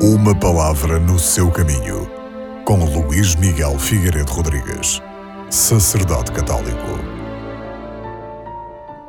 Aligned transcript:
Uma 0.00 0.32
palavra 0.32 1.00
no 1.00 1.18
seu 1.18 1.50
caminho, 1.50 2.08
com 2.64 2.84
Luís 2.84 3.34
Miguel 3.34 3.76
Figueiredo 3.80 4.30
Rodrigues, 4.30 5.02
sacerdote 5.50 6.30
católico. 6.30 6.86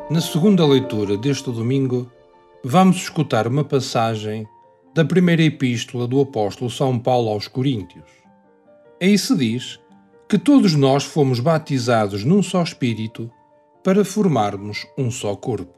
Na 0.10 0.20
segunda 0.20 0.66
leitura 0.66 1.16
deste 1.16 1.52
domingo, 1.52 2.12
vamos 2.64 2.96
escutar 2.98 3.46
uma 3.46 3.64
passagem 3.64 4.48
da 4.96 5.06
primeira 5.06 5.44
epístola 5.44 6.08
do 6.08 6.20
apóstolo 6.22 6.72
São 6.72 6.98
Paulo 6.98 7.30
aos 7.30 7.48
Coríntios. 7.48 8.10
Aí 9.00 9.16
se 9.16 9.38
diz 9.38 9.80
que 10.28 10.40
todos 10.40 10.74
nós 10.74 11.04
fomos 11.04 11.40
batizados 11.40 12.24
num 12.24 12.42
só 12.42 12.64
Espírito 12.64 13.30
para 13.84 14.04
formarmos 14.04 14.88
um 14.98 15.12
só 15.12 15.36
corpo. 15.36 15.78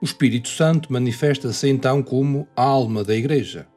O 0.00 0.04
Espírito 0.04 0.48
Santo 0.48 0.92
manifesta-se 0.92 1.68
então 1.68 2.02
como 2.02 2.48
a 2.56 2.64
alma 2.64 3.04
da 3.04 3.14
Igreja. 3.14 3.70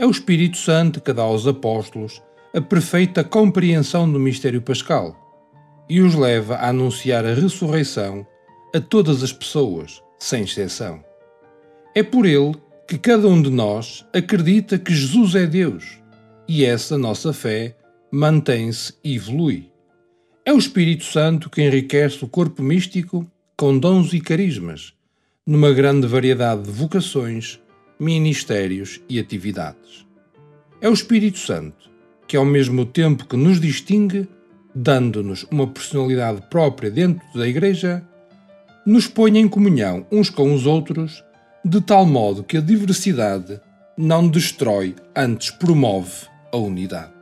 É 0.00 0.06
o 0.06 0.10
Espírito 0.10 0.56
Santo 0.56 0.98
que 0.98 1.12
dá 1.12 1.20
aos 1.20 1.46
apóstolos 1.46 2.22
a 2.54 2.60
perfeita 2.62 3.22
compreensão 3.22 4.10
do 4.10 4.18
mistério 4.18 4.62
pascal 4.62 5.14
e 5.90 6.00
os 6.00 6.14
leva 6.14 6.54
a 6.54 6.70
anunciar 6.70 7.26
a 7.26 7.34
ressurreição 7.34 8.26
a 8.74 8.80
todas 8.80 9.22
as 9.22 9.30
pessoas, 9.30 10.02
sem 10.18 10.44
exceção. 10.44 11.04
É 11.94 12.02
por 12.02 12.24
ele 12.24 12.54
que 12.88 12.96
cada 12.96 13.28
um 13.28 13.42
de 13.42 13.50
nós 13.50 14.06
acredita 14.10 14.78
que 14.78 14.94
Jesus 14.94 15.34
é 15.34 15.46
Deus 15.46 15.98
e 16.48 16.64
essa 16.64 16.96
nossa 16.96 17.34
fé 17.34 17.76
mantém-se 18.10 18.94
e 19.04 19.16
evolui. 19.16 19.70
É 20.46 20.52
o 20.54 20.58
Espírito 20.58 21.04
Santo 21.04 21.50
que 21.50 21.60
enriquece 21.60 22.24
o 22.24 22.28
corpo 22.28 22.62
místico 22.62 23.30
com 23.54 23.78
dons 23.78 24.14
e 24.14 24.20
carismas 24.22 24.94
numa 25.46 25.74
grande 25.74 26.06
variedade 26.06 26.62
de 26.62 26.70
vocações, 26.70 27.60
ministérios 28.00 28.98
e 29.08 29.20
atividades. 29.20 30.06
É 30.80 30.88
o 30.88 30.94
Espírito 30.94 31.38
Santo 31.38 31.90
que, 32.26 32.36
ao 32.36 32.44
mesmo 32.44 32.86
tempo 32.86 33.26
que 33.26 33.36
nos 33.36 33.60
distingue, 33.60 34.26
dando-nos 34.74 35.44
uma 35.50 35.66
personalidade 35.66 36.42
própria 36.48 36.90
dentro 36.90 37.26
da 37.34 37.46
Igreja, 37.46 38.02
nos 38.86 39.06
põe 39.06 39.36
em 39.36 39.46
comunhão 39.46 40.06
uns 40.10 40.30
com 40.30 40.54
os 40.54 40.64
outros, 40.64 41.22
de 41.62 41.80
tal 41.82 42.06
modo 42.06 42.42
que 42.42 42.56
a 42.56 42.60
diversidade 42.62 43.60
não 43.98 44.26
destrói, 44.26 44.96
antes 45.14 45.50
promove 45.50 46.26
a 46.50 46.56
unidade. 46.56 47.12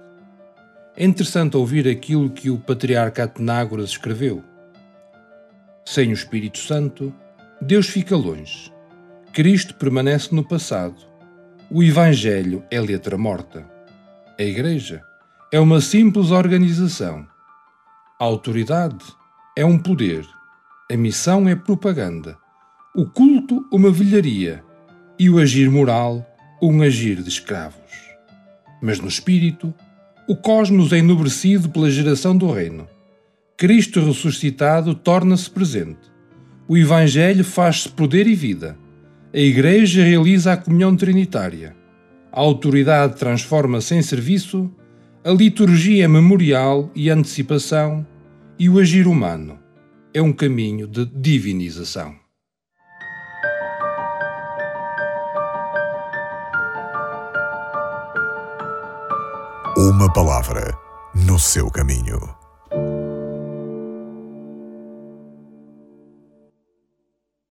É 0.97 1.05
interessante 1.05 1.56
ouvir 1.56 1.88
aquilo 1.88 2.31
que 2.31 2.50
o 2.50 2.58
patriarca 2.58 3.25
Atenágoras 3.25 3.91
escreveu. 3.91 4.44
Sem 5.84 6.10
o 6.10 6.12
Espírito 6.12 6.58
Santo, 6.58 7.12
Deus 7.60 7.88
fica 7.88 8.14
longe. 8.14 8.72
Cristo 9.39 9.77
permanece 9.77 10.34
no 10.34 10.42
passado. 10.42 10.97
O 11.70 11.81
Evangelho 11.81 12.64
é 12.72 12.81
letra 12.81 13.17
morta. 13.17 13.64
A 14.36 14.42
Igreja 14.42 15.00
é 15.53 15.61
uma 15.61 15.81
simples 15.81 16.33
organização. 16.33 17.25
A 18.19 18.25
autoridade 18.25 19.05
é 19.56 19.64
um 19.64 19.78
poder. 19.78 20.27
A 20.91 20.97
missão 20.97 21.48
é 21.48 21.55
propaganda. 21.55 22.36
O 22.92 23.06
culto, 23.06 23.64
uma 23.72 23.92
velharia. 23.92 24.64
E 25.16 25.31
o 25.31 25.39
agir 25.39 25.70
moral, 25.70 26.27
um 26.61 26.83
agir 26.83 27.22
de 27.22 27.28
escravos. 27.28 28.16
Mas 28.83 28.98
no 28.98 29.06
espírito, 29.06 29.72
o 30.28 30.34
cosmos 30.34 30.92
é 30.92 30.98
enobrecido 30.98 31.69
pela 31.69 31.89
geração 31.92 32.36
do 32.36 32.50
reino. 32.50 32.89
Cristo 33.56 34.05
ressuscitado 34.05 34.97
torna-se 34.97 35.48
presente 35.48 36.19
o 36.70 36.77
Evangelho 36.77 37.42
faz-se 37.42 37.89
poder 37.89 38.27
e 38.27 38.34
vida. 38.34 38.77
A 39.33 39.39
Igreja 39.39 40.03
realiza 40.03 40.55
a 40.55 40.57
comunhão 40.57 40.97
trinitária. 40.97 41.77
A 42.33 42.41
autoridade 42.41 43.19
transforma-se 43.19 43.95
em 43.95 44.01
serviço, 44.01 44.71
a 45.23 45.31
liturgia 45.31 46.07
é 46.07 46.09
memorial 46.09 46.91
e 46.95 47.11
antecipação, 47.11 48.06
e 48.59 48.71
o 48.71 48.78
agir 48.78 49.06
humano 49.06 49.59
é 50.15 50.22
um 50.22 50.33
caminho 50.33 50.87
de 50.87 51.05
divinização. 51.05 52.15
Uma 59.77 60.11
palavra 60.11 60.75
no 61.15 61.38
seu 61.38 61.71
caminho. 61.71 62.38